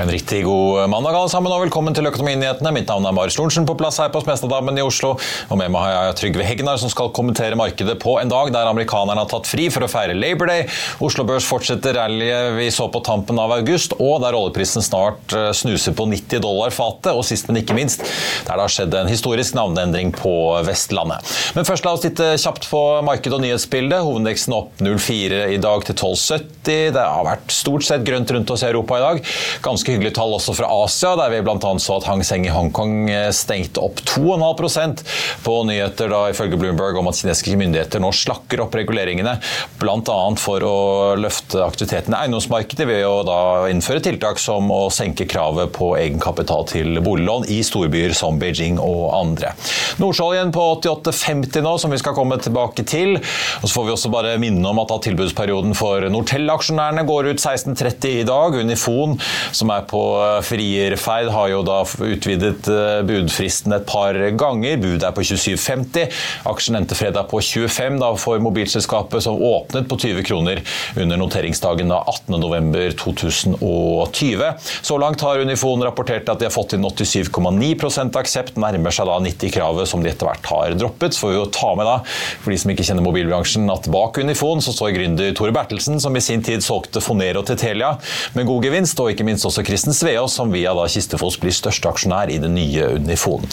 [0.00, 2.70] En riktig god mandag alle sammen, og velkommen til Økonominyhetene.
[2.72, 5.10] Mitt navn er Marius Lorentzen, på plass her på Smestadammen i Oslo.
[5.52, 8.70] Og med meg har jeg Trygve Hegnar, som skal kommentere markedet på en dag der
[8.70, 10.64] amerikanerne har tatt fri for å feire Labor Day.
[11.04, 15.50] Oslo Børs fortsetter rallyet vi så på tampen av august, og der oljeprisen snart eh,
[15.58, 17.12] snuser på 90 dollar fatet.
[17.12, 18.00] Og sist, men ikke minst,
[18.48, 20.34] der det har skjedd en historisk navneendring på
[20.64, 21.28] Vestlandet.
[21.58, 24.00] Men først la oss titte kjapt på marked- og nyhetsbildet.
[24.08, 26.96] Hovedindeksen opp 0,4 i dag til 12,70.
[26.96, 29.24] Det har vært stort sett grønt rundt oss i Europa i dag.
[29.68, 31.72] Ganske hyggelige tall også fra Asia, der vi bl.a.
[31.82, 35.04] så at Hang Seng i Hongkong eh, stengte opp 2,5
[35.44, 39.36] på nyheter da, ifølge Bloomberg om at kinesiske myndigheter nå slakker opp reguleringene,
[39.80, 40.18] bl.a.
[40.40, 40.76] for å
[41.20, 43.40] løfte aktiviteten i eiendomsmarkedet ved å da
[43.72, 49.10] innføre tiltak som å senke kravet på egenkapital til boliglån i storbyer som Beijing og
[49.16, 49.52] andre.
[50.00, 53.16] Nordsjøoljen på 88,50 nå, som vi skal komme tilbake til.
[53.60, 58.20] Og så får vi også bare minne om at tilbudsperioden for Nortel-aksjonærene går ut 16.30
[58.22, 58.56] i dag.
[58.60, 59.16] Unifon,
[59.56, 60.02] som er på
[60.46, 64.76] frierferd, har jo da utvidet eh, budfristen et par ganger.
[64.80, 66.04] Budet er på 27,50.
[66.50, 70.56] Aksjen endte fredag på 25 da for mobilselskapet som åpnet på 20 kroner
[70.96, 74.52] under noteringsdagen 18.11.2020.
[74.82, 79.16] Så langt har Unifon rapportert at de har fått inn 87,9 aksept, nærmer seg da
[79.22, 81.14] 90-kravet som de etter hvert har droppet.
[81.14, 81.96] Så får vi jo ta med da,
[82.42, 86.12] for de som ikke kjenner mobilbransjen, at bak Unifon så står gründer Tore Bertelsen, som
[86.16, 87.90] i sin tid solgte Fonero til Telia
[88.36, 91.86] med god gevinst, og ikke minst også Kristen Sveaas, som via da Kistefos blir største
[91.92, 93.44] aksjonær i det nye Unifon.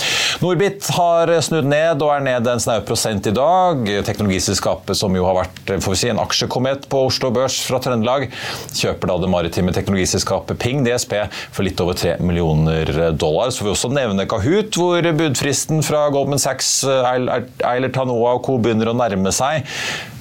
[0.42, 3.84] Norbit har snudd ned og er ned en snau prosent i dag.
[4.08, 8.32] Teknologiselskapet som jo har vært si, en aksjekomet på Oslo Børs fra Trøndelag,
[8.74, 11.14] kjøper da det maritime teknologiselskapet Ping DSP
[11.54, 13.54] for litt over 3 millioner dollar.
[13.54, 18.58] Så får vi også nevne Kahoot, hvor budfristen fra Goldman Sachs, Eiler Tanoa og co.
[18.58, 19.70] begynner å nærme seg.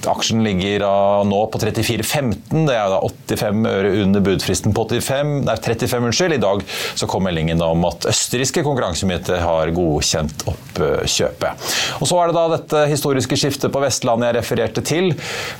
[0.07, 0.83] Aksjen ligger
[1.27, 2.65] nå på 34,15.
[2.67, 6.07] Det er da 85 øre under budfristen på 85, nei, 35.
[6.09, 6.37] unnskyld.
[6.37, 11.67] I dag så kom meldingen om at østerrikske konkurransemyndigheter har godkjent oppkjøpet.
[12.01, 15.11] Og Så er det da dette historiske skiftet på Vestlandet jeg refererte til.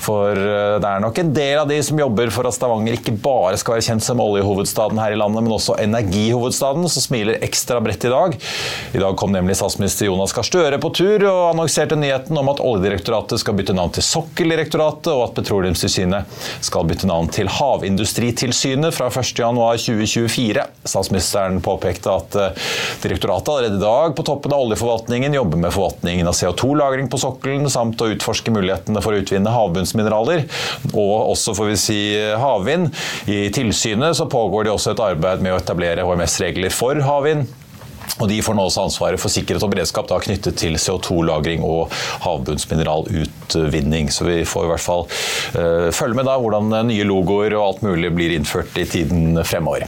[0.03, 3.57] For det er nok en del av de som jobber for at Stavanger ikke bare
[3.59, 8.07] skal være kjent som oljehovedstaden her i landet, men også energihovedstaden, som smiler ekstra bredt
[8.07, 8.37] i dag.
[8.95, 12.61] I dag kom nemlig statsminister Jonas Gahr Støre på tur og annonserte nyheten om at
[12.63, 14.05] Oljedirektoratet skal bytte navn til
[14.37, 20.65] Sokkeldirektoratet, og at Petroleumstilsynet skal bytte navn til Havindustritilsynet fra 1.1.2024.
[20.85, 22.37] Statsministeren påpekte at
[23.01, 27.65] direktoratet allerede i dag på toppen av oljeforvaltningen jobber med forvaltningen av CO2-lagring på sokkelen,
[27.73, 30.45] samt å utforske mulighetene for å utvinne havbunnsmineraler,
[30.93, 32.01] og også får vi si
[32.37, 32.91] havvind.
[33.25, 37.49] I tilsynet så pågår det også et arbeid med å etablere HMS-regler for havvind.
[38.19, 41.93] Og De får nå også ansvaret for sikkerhet og beredskap da, knyttet til CO2-lagring og
[42.25, 44.11] havbunnsmineralutvinning.
[44.13, 45.05] Så vi får i hvert fall
[45.57, 49.87] uh, følge med da hvordan nye logoer og alt mulig blir innført i tiden fremover.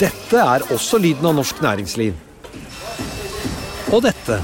[0.00, 2.14] Dette er også lyden av norsk næringsliv.
[3.92, 4.38] Og dette.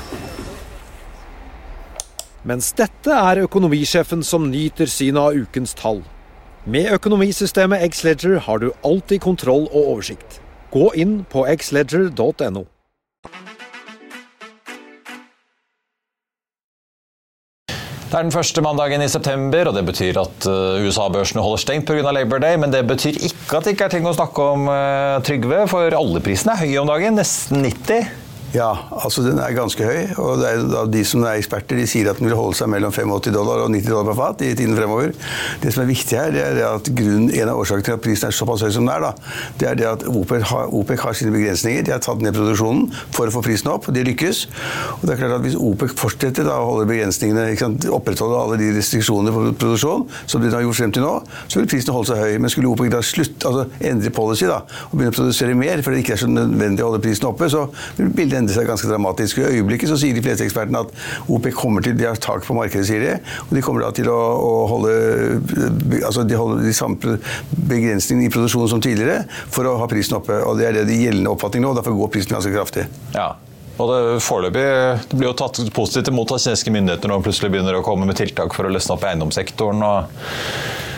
[2.46, 6.02] Mens dette er økonomisjefen som nyter synet av ukens tall.
[6.66, 10.40] Med økonomisystemet Xledger har du alltid kontroll og oversikt.
[10.74, 12.66] Gå inn på xledger.no.
[18.06, 21.88] Det er den første mandagen i september, og det betyr at uh, USA-børsene holder stengt
[21.88, 22.12] pga.
[22.14, 22.54] Labor Day.
[22.60, 25.98] Men det betyr ikke at det ikke er ting å snakke om, uh, Trygve, for
[25.98, 27.18] oljeprisen er høy om dagen.
[27.18, 28.25] Nesten 90.
[28.54, 30.12] Ja, altså den er ganske høy.
[30.22, 32.92] og det er De som er eksperter, de sier at den vil holde seg mellom
[32.94, 35.10] 85 dollar og 90 dollar per fat i tiden fremover.
[35.62, 38.28] Det som er viktig her, det er at grunnen, en av årsakene til at prisen
[38.30, 39.10] er såpass høy som den er, da,
[39.58, 41.82] det er det at OPEC har, OPEC har, sine begrensninger.
[41.86, 44.44] De har tatt ned produksjonen for å få prisen opp, og de lykkes.
[45.00, 48.60] Og det er klart at Hvis OPEC fortsetter da, å holde begrensningene, sant, opprettholde alle
[48.62, 51.12] de restriksjonene på produksjon som de har gjort frem til nå,
[51.46, 52.38] så vil prisen holde seg høy.
[52.42, 56.00] Men skulle OPEC da slutt, altså endre policy da, og begynne å produsere mer fordi
[56.00, 57.66] det ikke er så nødvendig å holde prisen oppe, så
[57.98, 59.40] vil bildet endre seg ganske dramatisk.
[59.40, 60.92] I øyeblikket så sier de fleste ekspertene at
[61.32, 63.14] OPEC kommer til, de har tak på markedet, sier de.
[63.46, 64.94] Og de kommer da til å, å holde
[66.06, 67.16] altså de holder de samme
[67.56, 70.38] begrensningene i produksjonen som tidligere for å ha prisen oppe.
[70.46, 72.86] Og det er det de gjeldende oppfatning nå, og derfor går prisen ganske kraftig.
[73.16, 73.34] Ja.
[73.76, 74.64] Og det, foreløpig,
[75.10, 78.08] det blir jo tatt positivt imot av kinesiske myndigheter når de plutselig begynner å komme
[78.08, 79.84] med tiltak for å løsne opp eiendomssektoren.
[79.84, 80.94] og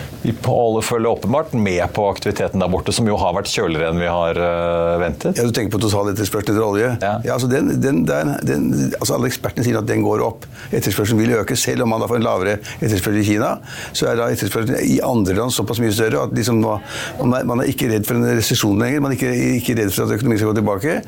[0.69, 4.09] alle følger åpenbart med på aktiviteten der borte, som jo har vært kjøligere enn vi
[4.11, 5.39] har uh, ventet.
[5.39, 6.91] Ja, Du tenker på total etterspørsel etter olje?
[7.03, 7.13] Ja.
[7.25, 8.67] ja altså, den, den, den,
[8.99, 10.47] altså Alle ekspertene sier at den går opp.
[10.75, 11.57] Etterspørselen vil øke.
[11.59, 13.53] Selv om man da får en lavere etterspørsel i Kina,
[13.93, 17.63] så er da etterspørselen i andre land såpass mye større at liksom, man, er, man,
[17.63, 19.05] er, ikke redd for en resesjon lenger.
[19.05, 20.99] Man er ikke, ikke, redd for at økonomien skal gå tilbake.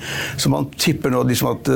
[0.40, 1.68] Så man tipper nå liksom at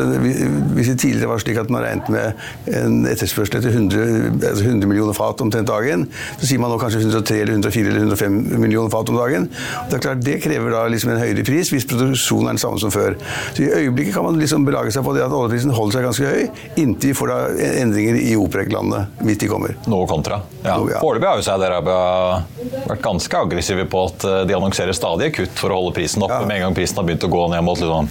[0.74, 4.88] Hvis det tidligere var slik at man regnet med en etterspørsel etter 100, altså 100
[4.90, 6.06] millioner fat omtrent dagen,
[6.38, 7.02] så sier man nå kanskje
[7.42, 9.48] 103 eller 104 eller 105 millioner fat om dagen.
[9.90, 12.78] Det er klart, det krever da liksom en høyere pris hvis produksjonen er den samme
[12.82, 13.16] som før.
[13.56, 16.30] Så I øyeblikket kan man liksom belage seg på det at oljeprisen holder seg ganske
[16.34, 16.44] høy,
[16.84, 17.38] inntil vi får da
[17.82, 19.74] endringer i OPEC-landene, hvis de kommer.
[19.90, 20.40] Noe kontra.
[20.64, 20.78] Ja.
[20.80, 21.00] Noe, ja.
[21.02, 25.70] Foreløpig har jo Saudi-Arabia vært ganske aggressive på at eh, de annonserer stadige kutt for
[25.74, 26.46] å holde prisen oppe, Ja.
[26.48, 28.08] med en gang prisen har begynt å gå ned mot sånn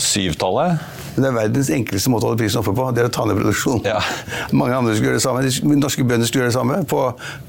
[0.00, 0.78] syvtallet.
[1.14, 2.86] Men det er verdens enkleste måte å holde prisen oppe på.
[2.96, 3.82] Det er å ta ned produksjon.
[3.88, 3.98] Ja.
[4.56, 5.42] Mange andre skulle gjøre det samme.
[5.44, 7.02] De norske bønder skulle gjøre det samme på,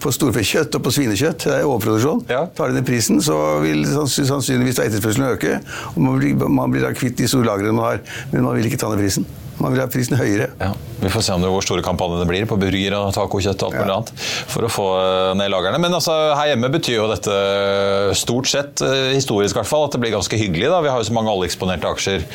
[0.03, 1.45] på storfekjøtt og på svinekjøtt.
[1.47, 2.25] Det er overproduksjon.
[2.31, 2.43] Ja.
[2.57, 5.59] Tar de ned prisen, så vil sannsynligvis da etterspørselen øke.
[5.95, 8.67] Og man blir, man blir da kvitt de store lagrene man har, men man vil
[8.71, 9.25] ikke ta ned prisen.
[9.61, 10.47] Man vil ha prisen høyere.
[10.59, 10.71] Ja.
[10.99, 13.77] Vi får se om det hvor store kampanjene blir på burger og tacokjøtt og alt
[13.77, 13.97] mulig Ja.
[13.99, 15.77] annet for å få eh, ned lagrene.
[15.79, 19.85] Men altså, her hjemme betyr jo dette eh, stort sett, eh, historisk i hvert fall,
[19.87, 20.71] at det blir ganske hyggelig.
[20.73, 20.81] da.
[20.81, 22.25] Vi har jo så mange oljeeksponerte aksjer.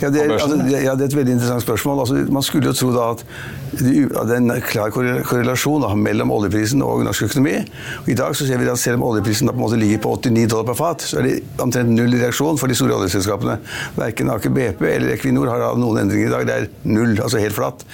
[0.00, 2.02] Ja det, er, altså, det, ja, det er et veldig interessant spørsmål.
[2.04, 3.24] Altså, man skulle jo tro da at
[3.80, 7.58] det er en klar korrelasjon da, mellom oljeprisen og norsk økonomi.
[8.02, 10.00] Og I dag så ser vi at selv om oljeprisen da på en måte ligger
[10.02, 13.58] på 89 dollar per fat, så er det omtrent null reaksjon for de store oljeselskapene.
[13.98, 16.48] Verken Aker BP eller Equinor har noen endringer i dag.
[16.48, 17.84] Det er null, altså helt flatt.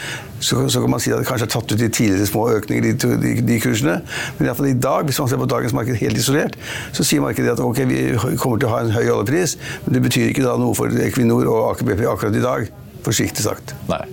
[0.40, 2.84] Så, så kan man si at det kanskje er tatt ut i tidligere små økninger
[2.86, 3.98] de, de, de kursene.
[4.38, 6.58] Men i fall i dag, hvis man ser på dagens marked helt isolert,
[6.96, 8.00] så sier markedet at ok, vi
[8.40, 9.56] kommer til å ha en høy oljepris,
[9.86, 12.68] men det betyr ikke da noe for Equinor og Aker BP akkurat i dag.
[13.06, 13.74] Forsiktig sagt.
[13.88, 14.04] Nei.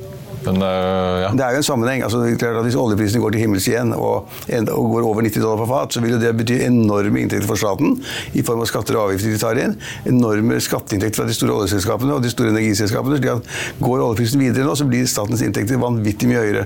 [0.48, 1.32] Men øh, ja.
[1.34, 2.04] Det er jo en sammenheng.
[2.04, 2.24] altså
[2.64, 4.30] Hvis oljeprisene går til himmels igjen og,
[4.62, 7.98] og går over 90 dollar på fat, så vil det bety enorme inntekter for staten
[8.34, 9.76] i form av skatter og avgifter de tar inn.
[10.10, 13.20] Enorme skatteinntekter fra de store oljeselskapene og de store energiselskapene.
[13.20, 16.66] slik at Går oljeprisen videre nå, så blir statens inntekter vanvittig mye høyere.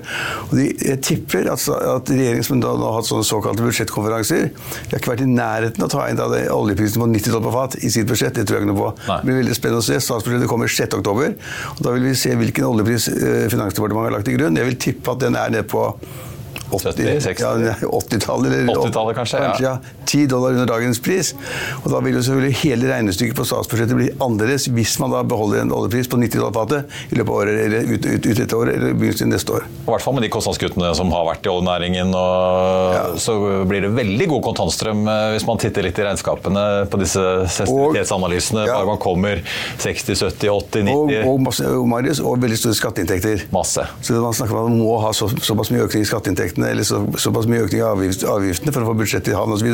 [0.50, 4.50] Og de, Jeg tipper at, at regjeringen som da nå har hatt sånne såkalte budsjettkonferanser,
[4.51, 7.48] de har ikke vært i nærheten av å ta inn da oljeprisen på 90 dollar
[7.48, 8.36] på fat i sitt budsjett.
[8.38, 8.89] Det tror jeg ikke noe på.
[9.07, 9.19] Nei.
[9.22, 10.00] Det blir veldig spennende å se.
[10.03, 10.98] Statsbudsjettet kommer 6.
[11.00, 11.34] oktober.
[11.84, 14.57] Da vil vi se hvilken oljepris eh, Finansdepartementet har lagt til grunn.
[14.57, 15.83] Jeg vil tippe at den er nede på
[16.71, 17.43] 80, 70, 60.
[17.67, 18.53] ja, 80-tallet.
[18.53, 19.53] eller 80-tallet kanskje, ja.
[19.61, 19.77] ja.
[20.05, 21.33] 10 dollar under dagens pris.
[21.83, 25.63] Og da vil jo selvfølgelig hele regnestykket på statsbudsjettet bli annerledes hvis man da beholder
[25.63, 28.57] en oljepris på 90 dollar fatet i løpet av året, eller ut, ut, ut dette
[28.57, 29.67] året, eller begynnelsen neste år.
[29.67, 32.13] I hvert fall med de kostnadskuttene som har vært i oljenæringen.
[32.17, 33.03] Og Ja.
[33.21, 33.33] Så
[33.67, 37.23] blir det veldig god kontantstrøm eh, hvis man titter litt i regnskapene på disse
[37.57, 38.65] sensitivitetsanalysene.
[38.67, 38.77] Ja.
[38.79, 39.41] Bare man kommer
[39.83, 43.47] 60, 70, 80, 90 og, masse, og, Marius, og veldig store skatteinntekter.
[43.53, 43.85] Masse.
[44.01, 46.09] Så man snakker om at man må ha så, såpass mye økning i
[46.48, 49.54] skatteinntektene eller så, såpass mye økning i avgift, avgiftene for å få budsjettet i havn
[49.54, 49.68] osv.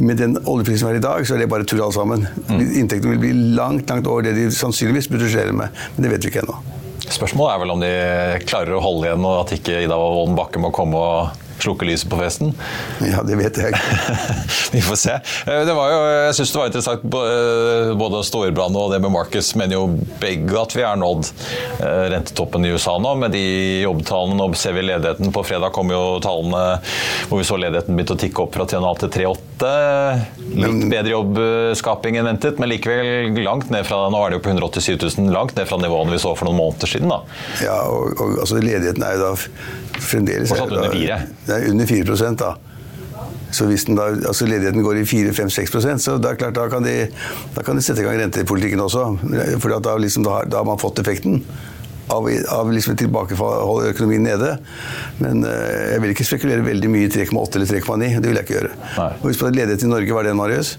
[0.00, 2.26] Med den oljeprisen vi har i dag, så er det bare tull alle sammen.
[2.50, 5.70] Inntektene vil bli langt langt over det de sannsynligvis budsjetterer med.
[5.96, 6.58] Men det vet vi ikke ennå.
[7.04, 7.94] Spørsmålet er vel om de
[8.48, 12.10] klarer å holde igjen, og at ikke Ida Wolden Bakke må komme og slukke lyset
[12.10, 12.52] på festen?
[13.04, 14.18] Ja, det vet jeg ikke.
[14.74, 15.14] Vi får se.
[15.46, 19.14] Eh, det var jo, jeg syns det var interessant, eh, både Storbrann og det med
[19.14, 19.84] Marcus mener jo
[20.20, 23.44] begge at vi er nådd eh, rentetoppen i USA nå, med de
[23.84, 24.38] jobbtallene.
[24.40, 25.32] Nå ser vi ledigheten.
[25.34, 26.64] På fredag kom jo tallene
[27.28, 29.72] hvor vi så ledigheten begynte å tikke opp fra 3,5 til 3,8.
[30.54, 34.52] Litt bedre jobbskaping enn ventet, men likevel langt ned fra nå er det jo på
[34.54, 37.12] 187 000, langt ned fra nivåene vi så for noen måneder siden.
[37.12, 37.22] da.
[37.64, 39.34] Ja, og, og altså, ledigheten er jo da
[40.00, 41.18] fremdeles Fortsatt under 4.
[41.46, 42.54] Det er under 4 da.
[43.54, 46.94] Så hvis den da, altså ledigheten går i 4-5-6% så da, klart, da, kan de,
[47.54, 49.06] da kan de sette i gang rentepolitikken også.
[49.62, 51.38] For da, liksom, da, da har man fått effekten
[52.10, 54.56] av, av liksom tilbakeholde økonomien nede.
[55.22, 58.10] Men uh, jeg vil ikke spekulere veldig mye i 3,8 eller 3,9.
[58.18, 58.74] Det vil jeg ikke gjøre.
[58.98, 59.08] Nei.
[59.20, 60.74] Og Husk på at ledigheten i Norge, var det en Marius?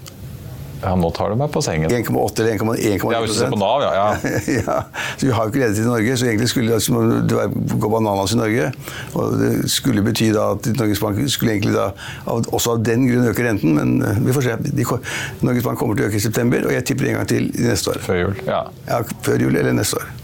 [0.86, 1.90] Ja, nå tar du meg på sengen.
[1.90, 3.92] 1,8 eller 1,9 Ja, hvis du ser på Nav, ja.
[3.96, 4.34] ja.
[4.60, 4.76] ja,
[5.18, 6.78] så Vi har jo ikke ledighet i Norge, så egentlig skulle
[7.26, 7.48] det
[7.82, 8.68] gå bananas i Norge.
[9.18, 11.88] Og det skulle bety da at Norges Bank skulle egentlig da
[12.30, 14.56] også av den grunn øke renten, men eh, vi får se.
[14.68, 14.86] De,
[15.46, 17.94] Norges Bank kommer til å øke i september, og jeg tipper en gang til neste
[17.94, 18.02] år.
[18.06, 18.40] Før jul.
[18.46, 18.62] Ja.
[18.86, 20.14] Ja, før jul eller neste år.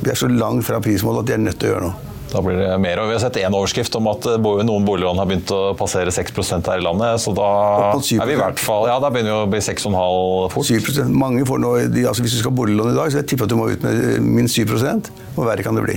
[0.00, 2.05] Vi er så langt fra prismålet at de er nødt til å gjøre noe.
[2.36, 3.00] Da blir det mer.
[3.00, 6.12] Og vi har sett én overskrift om at eh, noen boliglån har begynt å passere
[6.12, 7.22] 6% her i landet.
[7.22, 7.46] Så da
[7.88, 8.20] Opp mot 7%.
[8.20, 10.68] er vi i hvert fall Ja, da begynner vi å bli 6,5 fort.
[10.68, 11.72] 7 Mange får nå,
[12.10, 13.86] altså Hvis du skal ha boliglån i dag, så jeg tipper at du må ut
[13.86, 15.96] med eh, minst 7% og verre kan det bli.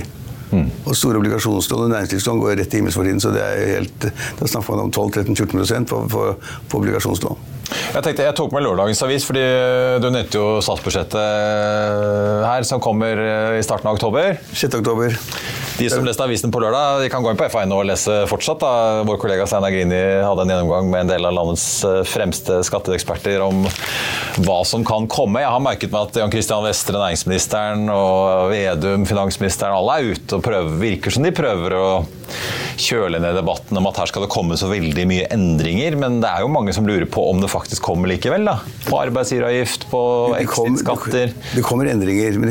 [0.50, 4.06] Og store obligasjonslån og næringslivslån går rett til himmels for tiden, så det er helt,
[4.40, 6.24] da snakker man om 12-13-14 på, på,
[6.66, 7.59] på obligasjonslån.
[7.70, 9.42] Jeg tenkte, jeg tok med lørdagens avis, fordi
[10.02, 14.38] du nevnte jo statsbudsjettet her, som kommer eh, i starten av oktober.
[14.52, 14.78] 6.
[14.80, 15.16] oktober.
[15.80, 18.60] De som leste avisen på lørdag, de kan gå inn på F1 og lese fortsatt.
[18.62, 19.02] Da.
[19.08, 23.42] Vår kollega Steinar Grini hadde en gjennomgang med en del av landets eh, fremste skatteeksperter
[23.46, 23.64] om
[24.44, 25.42] hva som kan komme.
[25.42, 30.38] Jeg har merket meg at Jan Christian Vestre, næringsministeren, og Vedum, finansministeren, alle er ute
[30.38, 31.86] og prøver, virker som de prøver å
[32.80, 35.96] kjøle ned debatten om at her skal det komme så veldig mye endringer.
[36.00, 38.44] Men det er jo mange som lurer på om det faktisk kommer likevel.
[38.48, 38.58] da.
[38.88, 40.02] På arbeidsgiveravgift, på
[40.40, 41.34] exit-skatter.
[41.56, 42.50] Det kommer endringer, men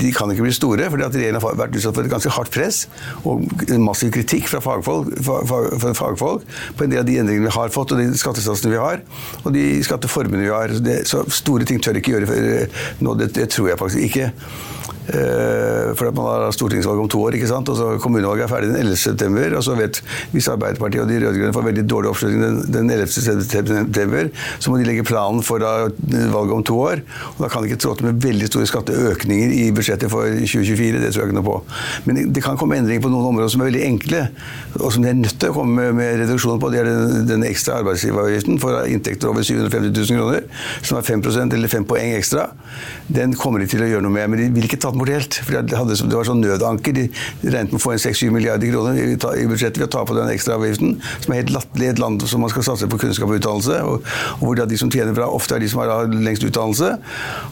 [0.00, 0.90] de, kan ikke bli store.
[0.92, 2.82] fordi at Regjeringen har vært utsatt for et ganske hardt press
[3.28, 3.44] og
[3.80, 6.44] massiv kritikk fra fagfolk, fa- fa- fra fagfolk
[6.78, 9.02] på en del av de endringene vi har fått, og de skattesatsene vi har,
[9.44, 10.74] og de skatteformene vi har.
[10.84, 12.68] Det, så store ting tør ikke gjøre
[13.04, 13.14] nå.
[13.20, 14.30] Det, det tror jeg faktisk ikke.
[15.10, 17.68] Eh, for man har stortingsvalg om to år, ikke sant?
[17.70, 18.98] og så kommunevalget er ferdig den 11.
[19.00, 19.56] september.
[19.58, 20.00] Og så vet
[20.34, 23.08] hvis Arbeiderpartiet og de rød-grønne får veldig dårlig oppslutning den, den 11.
[23.16, 27.02] september, så må de legge planen for valget om to år.
[27.34, 31.02] Og da kan de ikke trå med veldig store skatteøkninger i budsjettet for 2024.
[31.02, 31.58] Det tror jeg ikke noe på.
[32.06, 34.22] Men det kan komme endringer på noen områder som er veldig enkle,
[34.78, 36.70] og som de er nødt til å komme med, med reduksjoner på.
[36.72, 40.46] Det er den, den ekstra arbeidsgiveravgiften for inntekter over 750 000 kroner,
[40.86, 42.50] som er 5% eller 5 poeng ekstra.
[43.10, 45.12] Den kommer de til å gjøre noe med, men de vil ikke ta den bort
[45.14, 45.38] helt.
[45.46, 46.96] For de hadde, det var sånn nødanker.
[46.96, 47.06] De
[47.46, 50.16] regnet med å få inn 6-7 milliarder kroner i, i budsjettet ved å ta på
[50.18, 52.98] den ekstra avgiften, som er helt latterlig i et land som man skal satse på
[53.00, 54.06] kunnskap og utdannelse, og,
[54.38, 56.92] og hvor da de som tjener bra, ofte er de som har lengst utdannelse.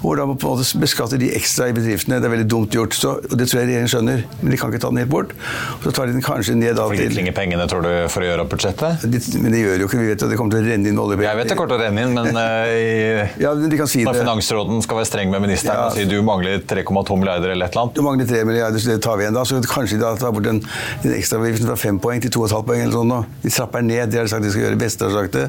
[0.01, 2.19] Og hvor da på en måte beskatter de ekstra i bedriftene.
[2.23, 2.97] Det er veldig dumt gjort.
[2.99, 5.33] Så, og det tror jeg regjeringen skjønner, men de kan ikke ta den helt bort.
[5.79, 7.91] Og så tar de den kanskje ned av Fordi de til trenger pengene, tror du,
[8.13, 9.07] for å gjøre opp budsjettet?
[9.09, 10.99] de, Men det gjør jo ikke Vi vet jo det kommer til å renne inn
[11.01, 11.29] oljepenger.
[11.31, 13.91] Jeg vet det kommer til å renne inn, men uh, i, Ja, men de kan
[13.91, 14.23] si når det.
[14.27, 15.87] finansråden skal være streng med ministeren Ja.
[15.89, 18.91] og si du mangler 3,2 milliarder eller et eller annet Du mangler 3 milliarder, så
[18.93, 19.45] det tar vi igjen da.
[19.49, 20.61] Så kanskje de tar bort den,
[21.05, 23.21] den ekstraavgiften fra 5 poeng til 2,5 poeng eller sånn nå.
[23.43, 24.81] De trapper ned, det har de sagt de skal gjøre.
[24.83, 25.45] Vestre har sagt det.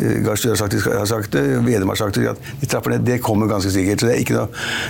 [0.00, 1.44] eh, Gahr Støre har sagt de har sagt det.
[1.66, 2.34] Vedum har sagt det.
[2.60, 3.06] De trapper ned.
[3.06, 4.00] Det kommer ganske sikkert.
[4.00, 4.48] Så det er ikke noe,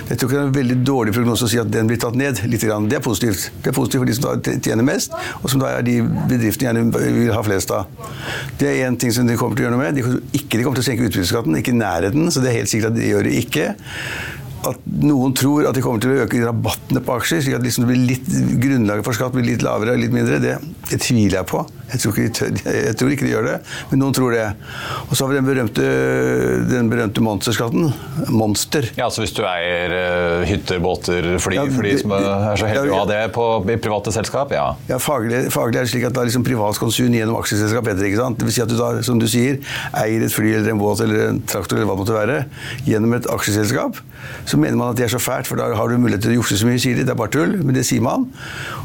[0.09, 2.17] jeg tror ikke det er en veldig dårlig prognose å si at den blir tatt
[2.19, 2.61] ned litt.
[2.61, 2.85] Grann.
[2.91, 3.47] Det er positivt.
[3.63, 5.95] Det er positivt for de som tjener mest, og som da er de
[6.29, 6.83] bedriftene gjerne
[7.17, 7.89] vil ha flest av.
[8.59, 9.97] Det er én ting som de kommer til å gjøre noe med.
[9.97, 12.59] De kommer ikke de kommer til å senke utbytteskatten, ikke i nærheten, så det er
[12.59, 13.65] helt sikkert at de gjør det ikke
[14.69, 17.85] at noen tror at de kommer til å øke rabattene på aksjer, slik at liksom
[17.85, 20.57] det blir litt, grunnlaget for skatt blir litt lavere og litt mindre, det,
[20.89, 21.63] det tviler jeg på.
[21.91, 23.55] Jeg tror, ikke de tør, jeg tror ikke de gjør det,
[23.89, 24.45] men noen tror det.
[25.09, 25.87] Og så har vi den berømte,
[26.69, 27.89] den berømte monsterskatten.
[28.31, 28.87] Monster.
[28.95, 32.69] Ja, altså Hvis du eier uh, hytter, båter, fly Ja, for de som er så
[32.69, 34.69] heldige å ha det på, i private selskap, ja.
[34.87, 38.05] Ja, faglig, faglig er det slik at det er liksom privat konsum gjennom aksjeselskap heter
[38.05, 38.39] det, ikke sant?
[38.39, 39.59] Det vil si at du da, som du sier,
[39.99, 42.39] eier et fly eller en båt eller en traktor eller hva det måtte være,
[42.87, 43.99] gjennom et aksjeselskap.
[44.51, 46.39] Så mener man at det er så fælt, for da har du mulighet til å
[46.41, 47.05] jukse så mye, sier de.
[47.07, 48.25] Det er bare tull, men det sier man.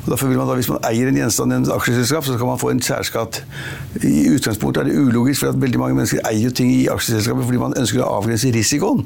[0.05, 2.47] Og derfor vil man da, Hvis man eier en gjenstand i et aksjeselskap, så kan
[2.53, 3.41] man få en særskatt.
[4.07, 7.59] I utgangspunktet er det ulogisk, for at veldig mange mennesker eier ting i aksjeselskapet fordi
[7.61, 9.03] man ønsker å avgrense risikoen.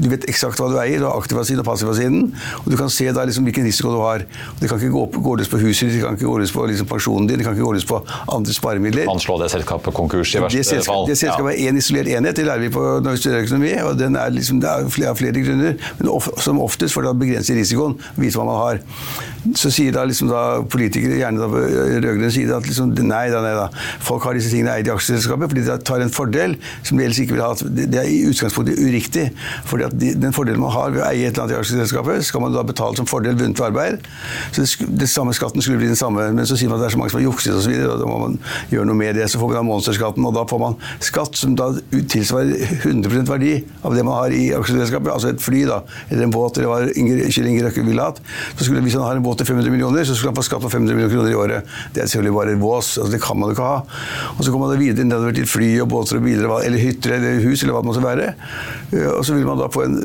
[0.00, 2.30] Du vet eksakt hva du eier, du har aktiva siden og passiva siden,
[2.64, 4.24] og du kan se da liksom hvilken risiko du har.
[4.60, 6.64] Det kan ikke gå, gå løs på huset ditt, det kan ikke gå løs på
[6.70, 8.00] liksom pensjonen din, det kan ikke gå løs på
[8.34, 9.04] andre sparemidler.
[9.10, 11.06] Kan slå det selskapet konkurs i verste Det selskap, fall.
[11.10, 13.72] det selskapet er én isolert enhet, det lærer vi på når vi studerer økonomi.
[13.84, 15.76] og den er liksom, Det er flere, flere grunner,
[16.42, 18.82] som oftest for å begrense risikoen, vise hva man har.
[19.58, 23.24] Så sier da liksom da da politikere, gjerne da på rød-grønn side, at liksom, nei
[23.32, 23.66] da, nei da.
[24.04, 27.20] Folk har disse tingene eid i aksjeselskapet fordi de tar en fordel som de ellers
[27.22, 27.50] ikke vil ha.
[27.58, 29.28] Det er i utgangspunktet uriktig.
[29.68, 32.44] fordi de, den fordelen man har ved å eie et eller annet i aksjeselskapet, skal
[32.44, 34.08] man da betale som fordel vunnet ved arbeid.
[34.52, 36.90] Så det, det, samme skatten skulle bli den samme, men så sier man at det
[36.90, 37.76] er så mange som har jukset osv.
[37.88, 38.38] Da må man
[38.72, 39.28] gjøre noe med det.
[39.30, 43.54] Så får man da monsterskatten, og da får man skatt som da tilsvarer 100% verdi
[43.86, 45.12] av det man har i aksjeselskapet.
[45.14, 48.20] Altså et fly, da, eller en båt, eller hva Kjell Inge Røkke ville hatt.
[48.54, 50.64] Så skulle, hvis han har en båt til 500 millioner, så skulle han få skatt
[50.64, 51.76] på 500 millioner kroner i året.
[51.94, 52.94] Det er selvfølgelig bare vås.
[52.98, 53.82] Altså, det kan man jo ikke ha.
[54.36, 57.18] Og så kommer man da videre nedover til fly og båter og biler, eller hytter
[57.18, 58.32] eller hus, eller hva det måtte være.
[59.18, 59.98] Og så vil man da få en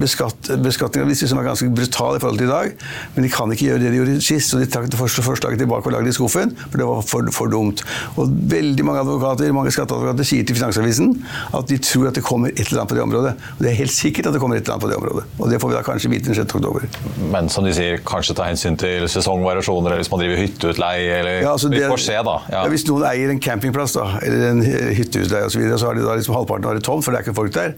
[0.00, 2.86] beskatt, beskatning av disse som er ganske brutal i forhold til i dag.
[3.14, 5.60] Men de kan ikke gjøre det de gjorde sist, så de trakk det første forslaget
[5.62, 7.82] tilbake og lagde det i skuffen, for det var for, for, dumt.
[8.16, 11.12] Og veldig mange advokater, mange skatteadvokater sier til Finansavisen
[11.56, 13.34] at de tror at det kommer et eller annet på det området.
[13.56, 15.05] Og det er helt sikkert at det kommer et eller annet på det området.
[15.14, 16.56] Og det får vi da kanskje vite den 6.
[16.58, 16.86] oktober.
[17.32, 21.40] Men som de sier, kanskje ta hensyn til sesongvariasjoner, eller hvis man driver hytteutleie, eller
[21.44, 22.36] ja, altså Vi får se, da.
[22.52, 22.62] Ja.
[22.66, 25.98] Ja, hvis noen eier en campingplass, da, eller en hytteutleie osv., så, videre, så har
[25.98, 27.76] de da liksom halvparten av det tomt, for det er ikke folk der.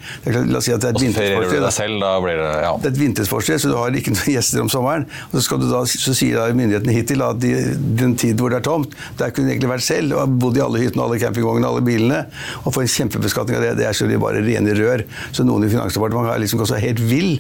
[0.49, 1.99] la oss si at det er et vintersportsted.
[2.03, 2.73] Da blir det, ja.
[2.81, 5.07] det er et vintersportsted, så du har ikke noen gjester om sommeren.
[5.31, 7.53] Og så, da, så sier da myndighetene hittil at de,
[7.99, 10.65] den tid hvor det er tomt, der kunne du egentlig vært selv og bodd i
[10.65, 12.23] alle hyttene, alle campingvognene, alle bilene.
[12.65, 13.75] Og få en kjempebeskatning av det.
[13.81, 15.05] Det er selvfølgelig bare rene rør.
[15.37, 17.31] Så noen i Finansdepartementet har liksom gått så helt vill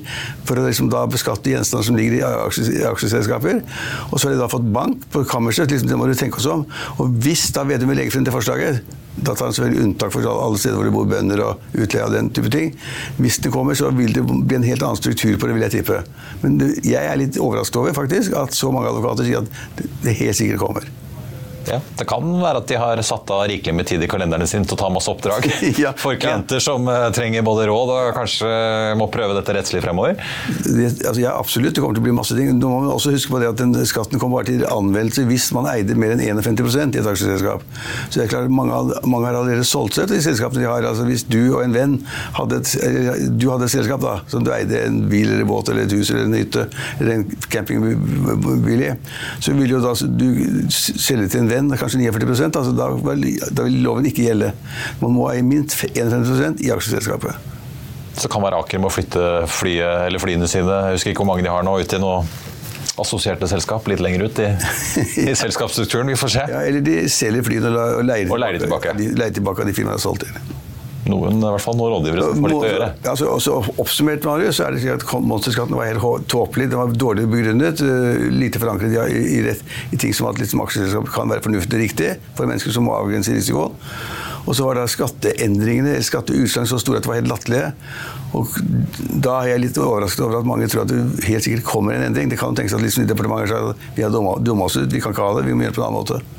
[0.48, 3.62] for å liksom da beskatte gjenstander som ligger i aksjeselskaper.
[4.10, 5.70] Og så har de da fått bank på kammerset.
[5.72, 6.66] Liksom, det må du tenke oss om.
[6.98, 8.82] Og hvis da Vedum vil legge frem det forslaget,
[9.18, 12.14] da tar han selvfølgelig unntak for alle steder hvor det bor bønder og utleie av
[12.14, 12.70] den type ting.
[13.18, 15.78] Hvis det kommer, så vil det bli en helt annen struktur på det, vil jeg
[15.80, 16.04] tippe.
[16.44, 20.38] Men jeg er litt overrasket over faktisk at så mange advokater sier at det helt
[20.38, 20.88] sikkert kommer.
[21.68, 24.66] Ja, Det kan være at de har satt av rikelig med tid i kalenderne sine
[24.68, 25.46] til å ta masse oppdrag
[25.82, 26.64] ja, for klienter ja.
[26.64, 28.48] som uh, trenger både råd og kanskje
[28.98, 30.16] må prøve dette rettslig fremover?
[30.64, 31.74] Det, altså, ja, absolutt.
[31.76, 32.50] Det kommer til å bli masse ting.
[32.58, 35.50] Nå må man også huske på det at den skatten kommer bare til anvendelse hvis
[35.56, 37.64] man eide mer enn 51% i et aksjeselskap.
[38.08, 40.86] Så det er klart, mange, mange har allerede solgt seg til de selskapene de har.
[40.88, 41.98] Altså, hvis du og en venn
[42.38, 42.74] hadde et,
[43.38, 46.12] du hadde et selskap da, som du eide en bil eller båt eller et hus
[46.14, 46.66] eller en hytte
[46.98, 48.92] eller en campingbil i,
[49.44, 50.28] så ville jo da du
[50.72, 52.88] selge til en venn igjen kanskje 49 altså da,
[53.52, 54.52] da, vil loven ikke gjelde.
[55.02, 57.54] Man må eie minst 51% i aksjeselskapet.
[58.18, 61.52] Så kan Aker må flytte flyet, eller flyene sine, jeg husker ikke hvor mange de
[61.52, 62.22] har nå, ut i noe
[62.98, 64.48] assosierte selskap litt lenger ut i,
[65.28, 66.10] i selskapsstrukturen.
[66.10, 66.46] Vi får se.
[66.50, 68.96] Ja, eller de selger flyene og leier, og leier tilbake.
[68.98, 70.57] De leier tilbake de firmaene har solgt til
[71.06, 72.88] noen, i hvert fall noen rådgivere som får litt å gjøre.
[73.12, 76.68] Altså, også Oppsummert Marius, så er det slik at monsterskatten var helt tåpelig.
[76.72, 79.62] Den var dårlig begrunnet, eh, lite forankret i, i, rett,
[79.94, 82.96] i ting som at liksom, aksjeselskap kan være fornuftig og riktig for mennesker som må
[82.98, 83.76] avgrense risikoen.
[84.48, 87.72] Og så var da skatteendringene, skatteutslag, så store at det var helt latterlige.
[88.38, 88.54] Og
[89.24, 92.06] da er jeg litt overrasket over at mange tror at det helt sikkert kommer en
[92.08, 92.32] endring.
[92.32, 95.12] Det kan tenkes at liksom, departementet sier at vi har dumma oss ut, vi kan
[95.12, 96.37] ikke ha det, vi må gjøre det på en annen måte.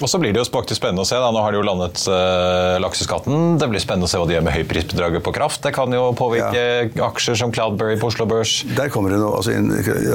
[0.00, 1.18] Og så blir det jo faktisk spennende å se.
[1.20, 1.30] Da.
[1.34, 3.58] Nå har de jo landet uh, lakseskatten.
[3.60, 5.62] Det blir spennende å se hva de gjør med høyprisbedraget på kraft.
[5.66, 7.08] Det kan jo påvirke ja.
[7.10, 8.60] aksjer som Cloudberry på Oslo Børs.
[8.78, 9.30] Der kommer det nå.
[9.36, 9.54] Altså,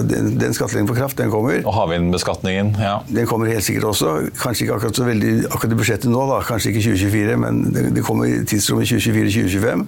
[0.10, 1.62] den, den skattleggingen på kraft, den kommer.
[1.64, 2.76] Og havvindbeskatningen.
[2.82, 2.98] ja.
[3.10, 4.18] Den kommer helt sikkert også.
[4.42, 6.42] Kanskje ikke akkurat så veldig akkurat i budsjettet nå, da.
[6.46, 9.86] Kanskje ikke 2024, men det, det kommer i tidsrommet 2024-2025.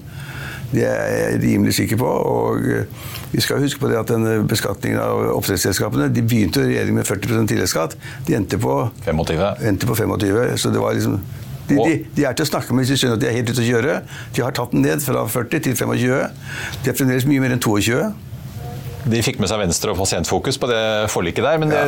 [0.71, 2.08] Det er jeg rimelig sikker på.
[2.08, 6.99] og eh, Vi skal huske på det at denne beskatningen av oppdrettsselskapene de begynte regjeringen
[7.01, 7.97] med 40% tilleggsskatt.
[8.27, 9.67] De endte på 25.
[9.69, 11.19] Endte på 25 så det var liksom
[11.67, 13.49] de, de, de, er til å snakke med hvis de skjønner at de er helt
[13.51, 13.97] ute å kjøre.
[14.36, 16.45] De har tatt den ned fra 40 til 25.
[16.86, 17.99] De er fremdeles mye mer enn 22.
[19.08, 21.84] De fikk med seg Venstre og Pasientfokus på det forliket der, men det,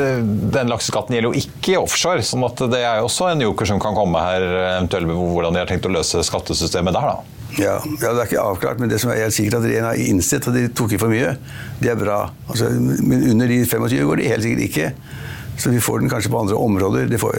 [0.56, 2.24] den lakseskatten gjelder jo ikke offshore.
[2.24, 4.46] sånn at det er jo også en joker som kan komme her,
[4.78, 7.12] eventuelt med hvordan de har tenkt å løse skattesystemet der.
[7.16, 7.39] da.
[7.58, 10.04] Ja, ja, Det er ikke avklart, men det som er helt sikkert at regjeringen har
[10.12, 11.34] innsett at de tok i for mye,
[11.82, 12.22] det er bra.
[12.48, 14.92] Altså, men under de 25 går det helt sikkert ikke.
[15.60, 17.10] Så vi får den kanskje på andre områder.
[17.12, 17.36] Det, får,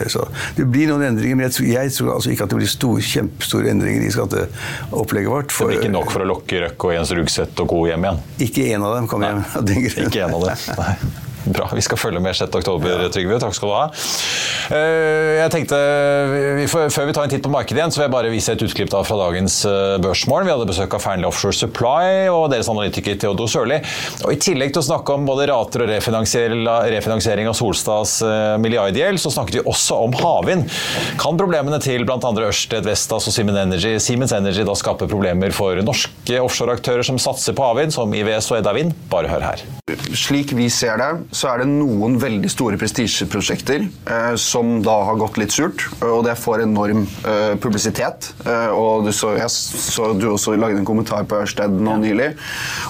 [0.56, 3.04] det blir noen endringer, men jeg tror, jeg tror altså ikke at det blir store,
[3.06, 5.54] kjempestore endringer i skatteopplegget vårt.
[5.56, 7.80] For, det blir ikke nok for å lokke Røkke og Jens Rugseth og Co.
[7.88, 8.20] hjem igjen?
[8.44, 10.10] Ikke en av dem kommer hjem av den grunn.
[10.10, 11.26] Ikke en av dem, nei.
[11.44, 11.70] Bra.
[11.74, 12.52] Vi skal følge med 6.
[12.60, 13.38] oktober, Trygve.
[13.40, 13.84] Takk skal du ha.
[14.70, 15.78] Eh, jeg tenkte,
[16.70, 18.92] Før vi tar en titt på markedet igjen, så vil jeg bare vise et utklipp
[18.92, 20.44] fra dagens eh, børsmål.
[20.46, 23.80] Vi hadde besøk av Fearnley Offshore Supply og deres analytiker Theodor Sørli.
[24.24, 29.22] Og I tillegg til å snakke om både rater og refinansiering av Solstads eh, milliardgjeld,
[29.22, 30.68] så snakket vi også om havvind.
[31.20, 32.20] Kan problemene til bl.a.
[32.20, 37.56] Ørsted, Vestas og Siemens Energy, Siemens Energy da skape problemer for norske offshoreaktører som satser
[37.56, 38.94] på havvind, som IVS og Edda Vind?
[39.10, 39.64] Bare hør her.
[40.16, 45.18] Slik vi ser det, så er det noen veldig store prestisjeprosjekter eh, som da har
[45.20, 48.32] gått litt surt, og det får enorm eh, publisitet.
[48.44, 52.32] Eh, og du så, jeg så du også lagde en kommentar på Ørsted nå nylig.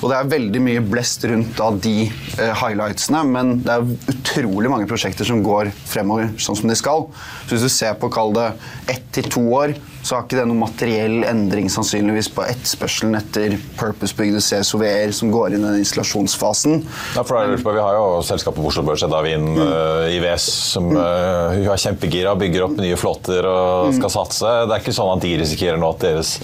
[0.00, 4.72] Og det er veldig mye blest rundt av de eh, highlightsene, men det er utrolig
[4.72, 7.08] mange prosjekter som går fremover sånn som de skal.
[7.44, 8.50] Så hvis du ser på, kall det
[8.90, 13.56] ett til to år, så har ikke det noen materiell endring sannsynligvis på etterspørselen etter
[13.78, 16.80] purpose-bygde CSOV-er som går inn i den installasjonsfasen.
[17.16, 19.60] Ja, for det, Vi har jo selskapet på Oslo Børs, Edavin, mm.
[19.60, 23.98] uh, IVS, som uh, er kjempegira, bygger opp nye flåter og mm.
[24.00, 24.54] skal satse.
[24.66, 26.34] Det er ikke sånn at de risikerer nå at deres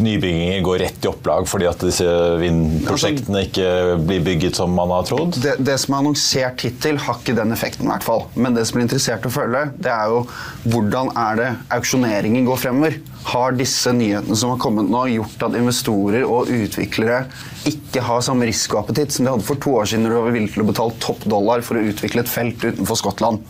[0.00, 2.06] nybygginger går rett i opplag fordi at disse
[2.40, 3.68] vindprosjektene ikke
[4.00, 5.36] blir bygget som man har trodd?
[5.40, 8.26] Det, det som er annonsert hittil, har ikke den effekten, i hvert fall.
[8.34, 10.24] Men det som blir interessert å følge, det er jo
[10.66, 13.00] hvordan er det auksjoneringen går fremover.
[13.30, 17.26] Har disse nyhetene som har kommet nå, gjort at investorer og utviklere
[17.68, 20.54] ikke har samme risikoappetitt som de hadde for to år siden når de var villige
[20.54, 23.44] til å betale topp dollar for å utvikle et felt utenfor Skottland?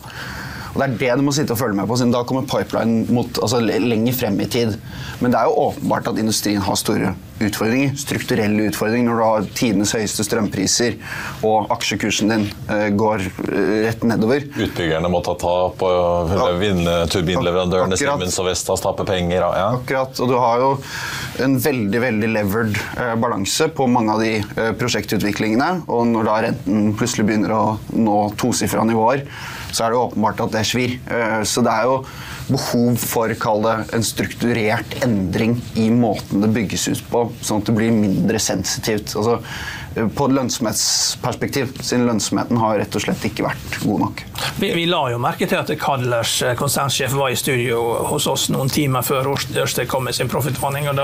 [0.71, 3.03] Og Det er det du må sitte og følge med på, siden da kommer pipeline
[3.11, 4.77] altså, lenger frem i tid.
[5.19, 7.11] Men det er jo åpenbart at industrien har store
[7.47, 10.97] utfordringer, strukturelle utfordringer, når du har tidenes høyeste strømpriser
[11.47, 14.45] og aksjekursen din uh, går uh, rett nedover.
[14.65, 16.49] Utbyggerne må ta tap, og ja.
[16.61, 19.41] vindturbinleverandørene Siemens og Vestas taper penger.
[19.41, 19.69] Ja.
[19.77, 20.17] Akkurat.
[20.21, 20.71] Og du har jo
[21.45, 22.77] en veldig veldig levered
[23.21, 25.69] balanse på mange av de prosjektutviklingene.
[25.91, 27.63] Og når da renten plutselig begynner å
[27.95, 29.25] nå tosifra nivåer,
[29.71, 30.97] så er det åpenbart at det svir.
[31.47, 32.01] Så det er jo
[32.51, 37.77] behov for det, en strukturert endring i måten det bygges ut på, sånn at det
[37.77, 39.15] blir mindre sensitivt.
[39.15, 39.39] Altså,
[39.93, 44.23] på et lønnsomhetsperspektiv, siden lønnsomheten har rett og slett ikke vært god nok.
[44.61, 48.47] Vi, vi la jo merke til at Kadlers eh, konsernsjef var i studio hos oss
[48.53, 50.87] noen timer før Ørsted kom med sin profittvarning.
[50.91, 50.95] og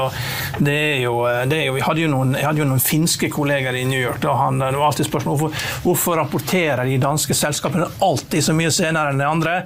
[0.63, 4.21] det eh, det hadde jo noen, hadde jo noen finske kolleger i New York.
[4.23, 8.71] Da han, det var alltid spørsmål hvorfor, hvorfor rapporterer de danske selskapene alltid så mye
[8.73, 9.59] senere enn de andre.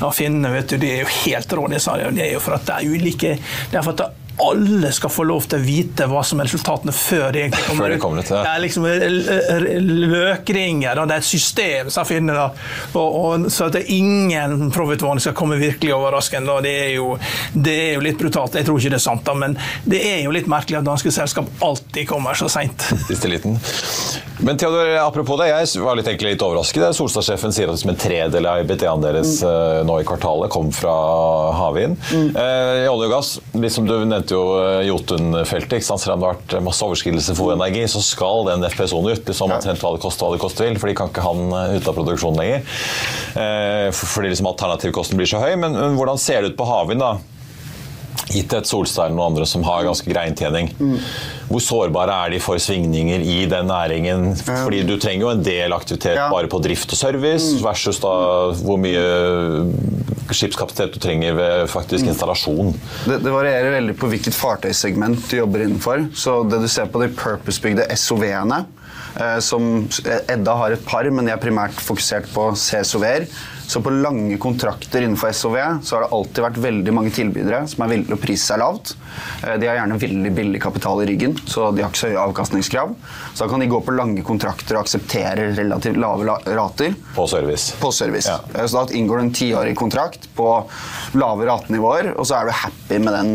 [0.00, 1.68] Ja, Finnene vet du, de er jo helt rå.
[1.70, 3.34] Det er jo for at det er ulike
[3.70, 6.48] det er for at det alle skal få lov til å vite hva som er
[6.48, 8.30] resultatene før de egentlig kommer, de kommer ut.
[8.30, 8.42] Ja.
[8.42, 8.88] Det er liksom
[10.14, 12.48] løkringer, det er et system som finner det.
[12.98, 16.58] Og, og, så at ingen profitvåning skal komme virkelig overraskende.
[16.64, 17.14] Det er, jo,
[17.54, 18.58] det er jo litt brutalt.
[18.58, 19.56] Jeg tror ikke det er sant, da, men
[19.88, 22.88] det er jo litt merkelig at danske selskap alltid kommer så seint.
[24.44, 26.96] Men Theodor, apropos det, jeg var litt, egentlig litt overrasket.
[26.98, 29.46] Solstad-sjefen sier at som en tredel av IBT-en deres mm.
[29.46, 30.94] uh, nå i kvartalet kom fra
[31.54, 31.94] havvind.
[32.10, 32.26] Mm.
[32.34, 35.84] Eh, I olje og gass, liksom du nevnte nevnte jo eh, Jotun-feltet.
[35.84, 39.28] Selv om det vært masse overskridelser for energi, så skal den FPSO-en ut.
[39.28, 41.52] Liksom at hva det koster, hva det koster vil, for de kan ikke ha den
[41.52, 42.64] eh, ute av produksjon lenger.
[43.34, 45.54] Eh, fordi liksom alternativkosten blir så høy.
[45.56, 47.04] Men, men hvordan ser det ut på havvind?
[47.04, 47.16] da?
[48.32, 50.70] gitt et Solstein eller noen andre som har ganske grei inntjening.
[50.78, 50.94] Mm.
[51.50, 54.30] Hvor sårbare er de for svingninger i den næringen?
[54.38, 56.30] Fordi du trenger jo en del aktivitet ja.
[56.32, 57.62] bare på drift og service, mm.
[57.66, 58.14] versus da
[58.62, 59.04] hvor mye
[60.36, 62.12] skipskapasitet du trenger ved faktisk mm.
[62.12, 62.72] installasjon.
[63.06, 66.06] Det, det, varierer veldig på hvilket fartøysegment du jobber innenfor.
[66.16, 68.64] Så det du ser på de purpose-bygde SOV-ene
[69.20, 73.28] eh, som Edda har et par, men de er primært fokusert på CSOV-er.
[73.66, 77.84] Så på lange kontrakter innenfor SOV så har det alltid vært veldig mange tilbydere som
[77.84, 78.94] er villige til å prise seg lavt.
[79.42, 82.24] Eh, de har gjerne veldig billig kapital i ryggen, så de har ikke så høye
[82.28, 82.94] avkastningskrav.
[83.34, 86.94] Så da kan de gå på lange kontrakter og akseptere relativt lave rater.
[87.16, 87.72] På service.
[87.80, 88.30] På service.
[88.30, 88.40] Ja.
[88.54, 90.50] Eh, så da inngår du en tiårig kontrakt på
[91.18, 93.34] lave ratenivåer, og så er du happy med den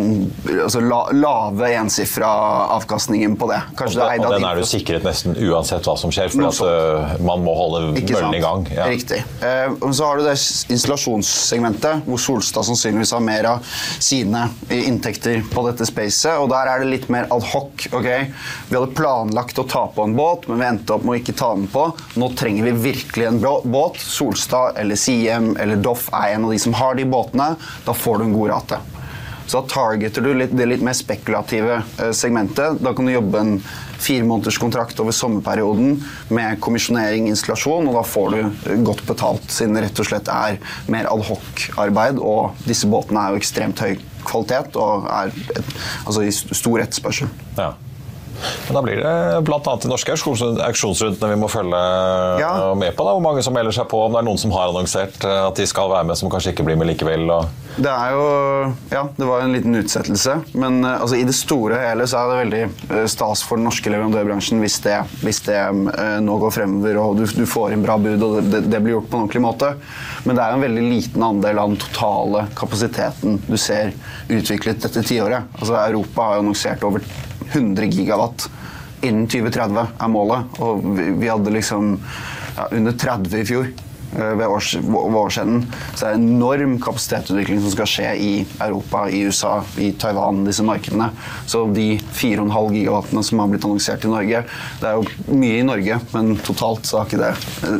[0.65, 2.29] altså lave ensifra
[2.77, 3.59] avkastningen på det.
[3.79, 6.61] Kanskje og, det og den er du sikret nesten uansett hva som skjer, for at,
[6.61, 8.65] uh, man må holde møllen i gang.
[8.75, 8.87] Ja.
[8.91, 9.21] Riktig.
[9.41, 10.35] Uh, så har du det
[10.73, 16.37] installasjonssegmentet, hvor Solstad sannsynligvis har mer av sine inntekter på dette spacet.
[16.39, 17.87] Og der er det litt mer adhoc.
[17.89, 18.29] Okay?
[18.69, 21.37] Vi hadde planlagt å ta på en båt, men vi endte opp med å ikke
[21.39, 21.87] ta den på.
[22.19, 23.99] Nå trenger vi virkelig en båt.
[24.03, 27.53] Solstad eller Siem eller Doff er en av de som har de båtene.
[27.85, 28.81] Da får du en god rate.
[29.49, 32.77] Så da targeter du litt, det litt mer spekulative eh, segmentet.
[32.85, 33.55] Da kan du jobbe en
[33.97, 34.59] fire måneders
[35.01, 35.97] over sommerperioden
[36.29, 40.29] med kommisjonering, installasjon, og da får du eh, godt betalt, siden det rett og slett
[40.29, 42.21] er mer adhoc-arbeid.
[42.21, 47.33] Og disse båtene er jo ekstremt høy kvalitet og er et, altså i stor etterspørsel.
[47.57, 47.73] Ja.
[48.67, 49.59] Men da blir det bl.a.
[49.83, 51.79] de norske auksjonsrundene vi må følge
[52.41, 52.51] ja.
[52.77, 53.05] med på.
[53.05, 53.15] Da.
[53.15, 55.59] Hvor mange som melder seg på, om det er noen som har annonsert eh, at
[55.59, 57.25] de skal være med, som kanskje ikke blir med likevel.
[57.33, 57.49] Og...
[57.79, 58.25] Det er jo
[58.91, 60.39] Ja, det var en liten utsettelse.
[60.53, 63.67] Men uh, altså, i det store og hele så er det veldig stas for den
[63.69, 65.59] norske leverandørbransjen hvis det, hvis det
[66.23, 69.09] nå går fremover og du, du, får inn bra bud og det, det, blir gjort
[69.09, 69.71] på en ordentlig måte.
[70.25, 73.93] Men det er jo en veldig liten andel av den totale kapasiteten du ser
[74.29, 75.49] utviklet dette tiåret.
[75.59, 77.05] Altså, Europa har jo annonsert over
[77.51, 78.49] 100 gigawatt
[79.01, 80.57] innen 2030 er målet.
[80.63, 81.93] Og vi, vi hadde liksom
[82.57, 85.65] ja, under 30 i fjor eh, ved, års, årsenden.
[85.93, 90.65] Så det er enorm kapasitetsutvikling som skal skje i Europa, i USA, i Taiwan, disse
[90.67, 91.11] markedene.
[91.49, 94.45] Så de 4,5 gigawattene som har blitt annonsert i Norge,
[94.81, 97.35] det er jo mye i Norge, men totalt så har ikke det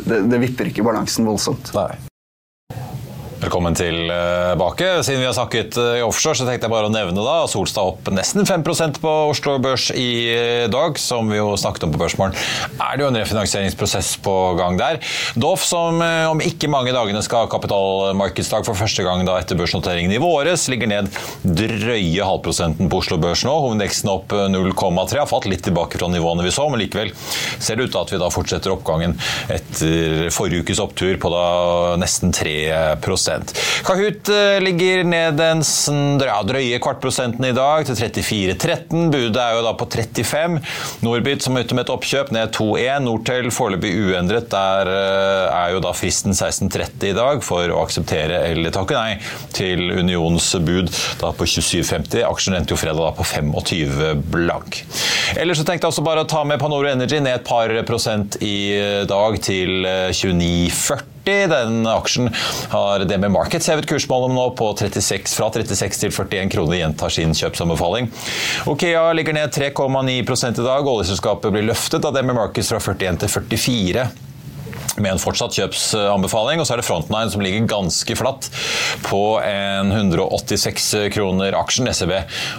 [0.06, 1.74] Det, det vipper ikke balansen voldsomt.
[1.76, 2.09] Nei.
[3.40, 5.02] Velkommen tilbake.
[5.02, 7.88] Siden vi har snakket eh, i offshore, så tenkte jeg bare å nevne da Solstad
[7.88, 10.98] opp nesten 5% på Oslo Børs i dag.
[11.00, 12.36] Som vi jo snakket om på Børsmorgen,
[12.76, 15.00] er det jo en refinansieringsprosess på gang der.
[15.40, 19.56] Doff, som eh, om ikke mange dagene skal ha kapitalmarkedsdag for første gang da etter
[19.56, 21.08] børsnoteringen i våres, ligger ned
[21.40, 23.56] drøye halvprosenten på Oslo Børs nå.
[23.56, 25.16] Hovedindeksen opp 0,3.
[25.16, 27.14] Har falt litt tilbake fra nivåene vi så, men likevel
[27.56, 29.16] ser det ut til at vi da fortsetter oppgangen
[29.48, 31.48] etter forrige ukes opptur på da
[32.04, 32.60] nesten 3
[33.86, 35.62] Kahoot eh, ligger ned en
[36.20, 39.08] ja, drøye kvartprosenten i dag, til 34,13.
[39.12, 40.58] Budet er jo da på 35.
[41.06, 43.06] Norbit som er ute med et oppkjøp, ned 2,1.
[43.06, 44.50] Nortel foreløpig uendret.
[44.52, 49.18] Der eh, er jo da fristen 16.30 i dag for å akseptere eller takke nei
[49.56, 50.90] til Unions bud
[51.20, 52.24] da på 27,50.
[52.26, 54.82] Aksjen endte jo fredag da på 25 blank.
[55.40, 58.38] Ellers så tenkte jeg også bare å ta med Panoro Energy ned et par prosent
[58.44, 61.19] i dag til 29,40.
[61.24, 62.30] Den aksjen
[62.72, 67.36] har DNB Markets hevet kursmålet nå på 36, fra 36 til 41 kroner, gjentar sin
[67.36, 68.08] kjøpsanbefaling.
[68.70, 70.88] Okea ligger ned 3,9 i dag.
[70.94, 74.08] Oljeselskapet blir løftet av DNB Markets fra 41 til 44
[75.00, 76.60] med en fortsatt kjøpsanbefaling.
[76.60, 78.50] Og så er det Frontline som ligger ganske flatt
[79.06, 81.88] på en 186 kroner aksjen.
[81.94, 82.14] SEB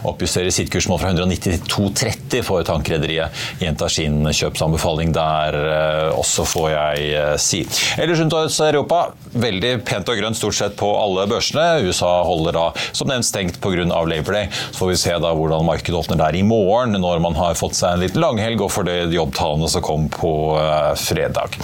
[0.09, 3.41] oppjusterer sitt kursmål fra 190 til 230 for tankrederiet.
[3.61, 7.63] Gjentar sin kjøpsanbefaling der eh, også, får jeg eh, si.
[8.01, 9.01] Ellers rundt Europa,
[9.33, 11.81] veldig pent og grønt stort sett på alle børsene.
[11.87, 13.71] USA holder da som nevnt stengt pga.
[13.81, 14.49] Labor Day.
[14.71, 17.77] Så får vi se da hvordan markedet åpner der i morgen, når man har fått
[17.77, 21.57] seg en liten langhelg og for de jobbtallene som kom på eh, fredag.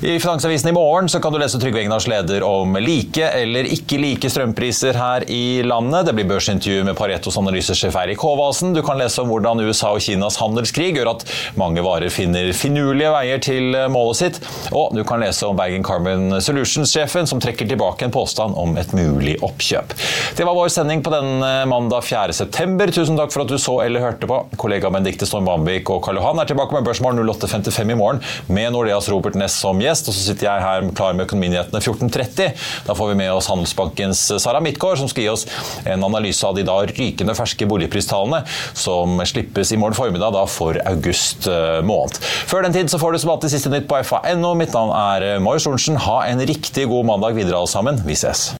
[0.00, 3.96] I Finansavisen i morgen så kan du lese Trygve Egnars leder om like eller ikke
[3.98, 6.06] like strømpriser her i landet.
[6.06, 8.70] Det blir børsintervju med Paretos analysesjef Eirik Håvasen.
[8.76, 11.24] Du kan lese om hvordan USA og Kinas handelskrig gjør at
[11.58, 14.38] mange varer finner finurlige veier til målet sitt.
[14.70, 18.94] Og du kan lese om Bergen Carbon Solutions-sjefen som trekker tilbake en påstand om et
[18.94, 19.96] mulig oppkjøp.
[20.38, 22.92] Det var vår sending på denne mandag 4.9.
[23.00, 24.38] Tusen takk for at du så eller hørte på.
[24.62, 28.70] Kollega Benedicte Storm Bambik og Karl Johan er tilbake med Børsmål 08.55 i morgen med
[28.78, 29.87] Nordeas Robert Ness som gjest.
[29.88, 32.52] Og så sitter jeg her klar med Økonominyhetene 14.30.
[32.88, 35.46] Da får vi med oss Handelsbankens Sara Midtgaard, som skal gi oss
[35.88, 38.42] en analyse av de da rykende ferske boligpristallene
[38.76, 42.20] som slippes i morgen formiddag da for august eh, måned.
[42.48, 44.54] Før den tid så får du som alltid siste nytt på fa.no.
[44.58, 46.00] Mitt navn er eh, Marius Lorentzen.
[46.08, 48.02] Ha en riktig god mandag videre alle sammen.
[48.06, 48.50] Vi ses.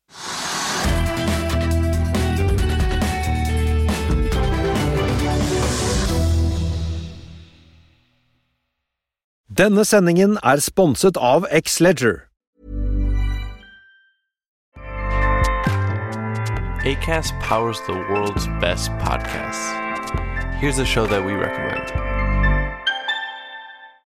[9.59, 12.29] Denne sendingen er sponset av X-Leger.
[16.87, 19.67] ACAST powers the world's best podcasts.
[20.61, 21.91] Here's a show that we recommend.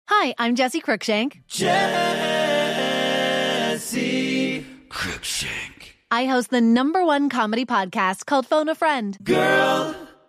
[0.09, 1.43] Hi, I'm Jesse Cruikshank.
[1.49, 1.85] Jesse
[4.89, 5.97] Cruikshank.
[6.11, 9.19] I host the number one comedy podcast called Phone a Friend.
[9.23, 9.95] Girl,